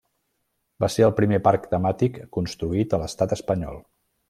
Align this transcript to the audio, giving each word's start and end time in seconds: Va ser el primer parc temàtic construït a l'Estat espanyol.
Va 0.83 0.89
ser 0.93 1.05
el 1.07 1.13
primer 1.19 1.39
parc 1.49 1.67
temàtic 1.75 2.19
construït 2.39 2.97
a 2.97 3.01
l'Estat 3.05 3.37
espanyol. 3.39 3.79